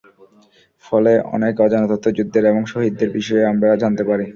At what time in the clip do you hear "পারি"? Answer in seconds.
4.09-4.25